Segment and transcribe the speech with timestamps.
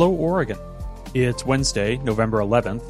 [0.00, 0.56] Hello, Oregon.
[1.12, 2.82] It's Wednesday, November 11th.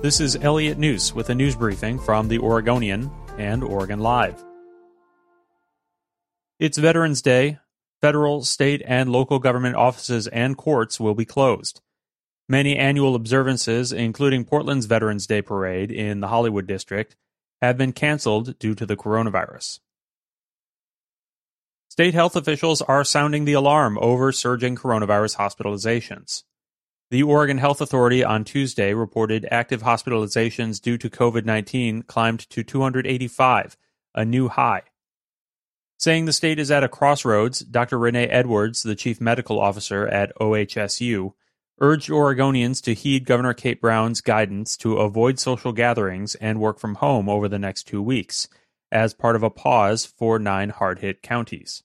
[0.00, 4.42] This is Elliot Njus with a news briefing from the Oregonian and Oregon Live.
[6.58, 7.58] It's Veterans Day.
[8.00, 11.82] Federal, state, and local government offices and courts will be closed.
[12.48, 17.14] Many annual observances, including Portland's Veterans Day Parade in the Hollywood District,
[17.60, 19.80] have been canceled due to the coronavirus.
[21.98, 26.44] State health officials are sounding the alarm over surging coronavirus hospitalizations.
[27.10, 32.62] The Oregon Health Authority on Tuesday reported active hospitalizations due to COVID 19 climbed to
[32.62, 33.76] 285,
[34.14, 34.82] a new high.
[35.98, 37.98] Saying the state is at a crossroads, Dr.
[37.98, 41.32] Renee Edwards, the chief medical officer at OHSU,
[41.80, 46.94] urged Oregonians to heed Governor Kate Brown's guidance to avoid social gatherings and work from
[46.94, 48.46] home over the next two weeks,
[48.92, 51.82] as part of a pause for nine hard hit counties.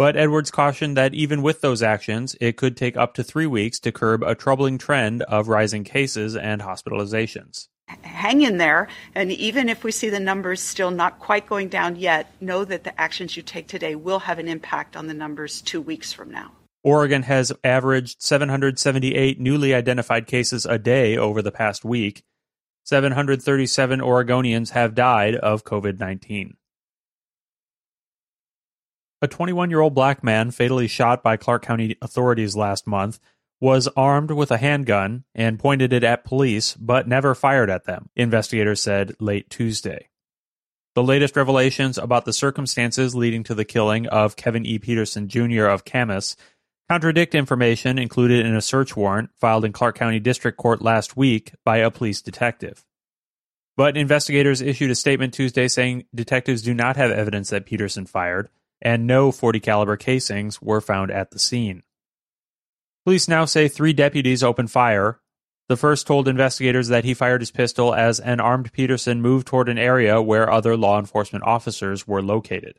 [0.00, 3.78] But Edwards cautioned that even with those actions, it could take up to three weeks
[3.80, 7.68] to curb a troubling trend of rising cases and hospitalizations.
[8.00, 11.96] Hang in there, and even if we see the numbers still not quite going down
[11.96, 15.60] yet, know that the actions you take today will have an impact on the numbers
[15.60, 16.50] two weeks from now.
[16.82, 22.22] Oregon has averaged 778 newly identified cases a day over the past week.
[22.84, 26.56] 737 Oregonians have died of COVID 19.
[29.22, 33.20] A 21 year old black man fatally shot by Clark County authorities last month
[33.60, 38.08] was armed with a handgun and pointed it at police, but never fired at them,
[38.16, 40.08] investigators said late Tuesday.
[40.94, 44.78] The latest revelations about the circumstances leading to the killing of Kevin E.
[44.78, 45.66] Peterson Jr.
[45.66, 46.36] of Camas
[46.88, 51.52] contradict information included in a search warrant filed in Clark County District Court last week
[51.64, 52.84] by a police detective.
[53.76, 58.48] But investigators issued a statement Tuesday saying detectives do not have evidence that Peterson fired,
[58.80, 61.82] and no 40 caliber casings were found at the scene.
[63.04, 65.20] Police now say three deputies opened fire.
[65.68, 69.68] The first told investigators that he fired his pistol as an armed Peterson moved toward
[69.68, 72.78] an area where other law enforcement officers were located.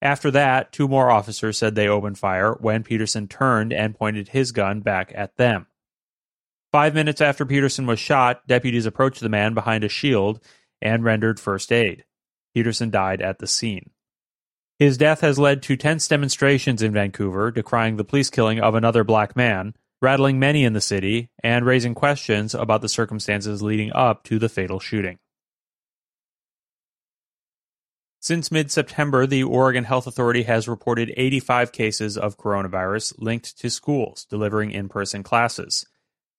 [0.00, 4.52] After that, two more officers said they opened fire when Peterson turned and pointed his
[4.52, 5.66] gun back at them.
[6.72, 10.40] Five minutes after Peterson was shot, deputies approached the man behind a shield
[10.82, 12.04] and rendered first aid.
[12.54, 13.90] Peterson died at the scene.
[14.78, 19.04] His death has led to tense demonstrations in Vancouver decrying the police killing of another
[19.04, 24.22] black man, rattling many in the city, and raising questions about the circumstances leading up
[24.24, 25.18] to the fatal shooting.
[28.20, 33.70] Since mid September, the Oregon Health Authority has reported 85 cases of coronavirus linked to
[33.70, 35.86] schools delivering in person classes.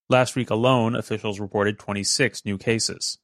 [0.09, 3.17] Last week alone, officials reported 26 new cases.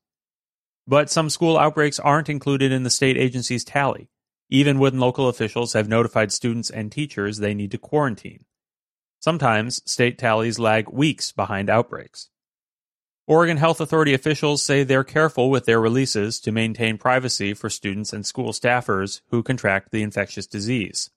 [0.87, 4.09] But some school outbreaks aren't included in the state agency's tally
[4.49, 8.45] even when local officials have notified students and teachers they need to quarantine.
[9.19, 12.29] Sometimes state tallies lag weeks behind outbreaks.
[13.25, 18.11] Oregon Health Authority officials say they're careful with their releases to maintain privacy for students
[18.11, 21.09] and school staffers who contract the infectious disease.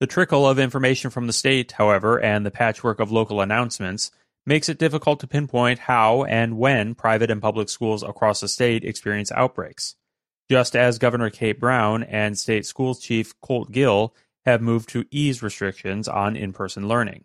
[0.00, 4.10] The trickle of information from the state, however, and the patchwork of local announcements
[4.46, 8.82] makes it difficult to pinpoint how and when private and public schools across the state
[8.82, 9.96] experience outbreaks
[10.50, 15.42] just as Governor Kate Brown and State Schools Chief Colt Gill have moved to ease
[15.42, 17.24] restrictions on in person learning.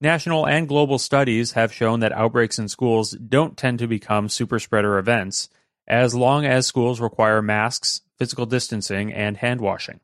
[0.00, 4.58] National and global studies have shown that outbreaks in schools don't tend to become super
[4.58, 5.48] spreader events
[5.88, 10.00] as long as schools require masks, physical distancing, and hand washing.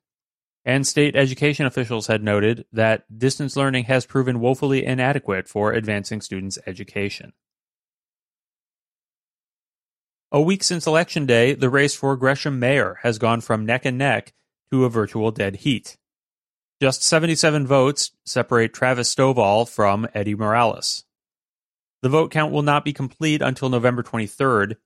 [0.64, 6.20] And state education officials had noted that distance learning has proven woefully inadequate for advancing
[6.20, 7.32] students' education.
[10.34, 13.98] A week since Election Day, the race for Gresham mayor has gone from neck and
[13.98, 14.32] neck
[14.70, 15.98] to a virtual dead heat.
[16.81, 21.04] Just 77 votes separate Travis Stovall from Eddie Morales.
[22.00, 24.76] The vote count will not be complete until November 23rd.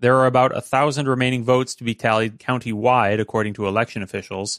[0.00, 4.58] There are about a thousand remaining votes to be tallied county-wide, according to election officials.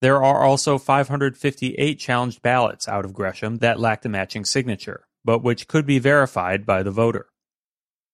[0.00, 5.42] There are also 558 challenged ballots out of Gresham that lack a matching signature, but
[5.42, 7.26] which could be verified by the voter.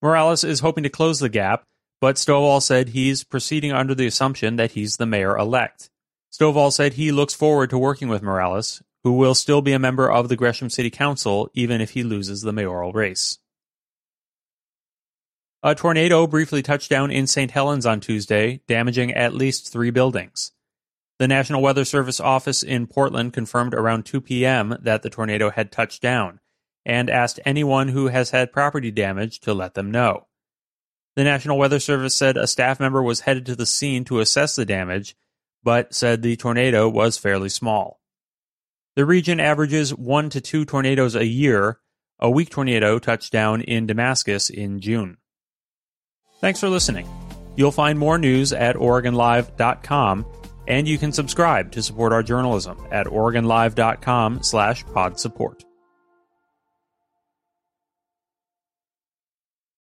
[0.03, 1.65] Morales is hoping to close the gap,
[2.01, 5.91] but Stovall said he's proceeding under the assumption that he's the mayor elect.
[6.33, 10.11] Stovall said he looks forward to working with Morales, who will still be a member
[10.11, 13.39] of the Gresham City Council even if he loses the mayoral race.
[15.63, 17.51] A tornado briefly touched down in St.
[17.51, 20.53] Helens on Tuesday, damaging at least three buildings.
[21.19, 24.79] The National Weather Service office in Portland confirmed around 2 p.m.
[24.81, 26.41] that the tornado had touched down,
[26.91, 30.27] and asked anyone who has had property damage to let them know.
[31.15, 34.57] The National Weather Service said a staff member was headed to the scene to assess
[34.57, 35.15] the damage,
[35.63, 38.01] but said the tornado was fairly small.
[38.97, 41.79] The region averages one to two tornadoes a year.
[42.19, 45.19] A weak tornado touched down in Damascus in June.
[46.41, 47.09] Thanks for listening.
[47.55, 50.27] You'll find more news at OregonLive.com,
[50.67, 55.65] and you can subscribe to support our journalism at OregonLive.com slash pod support.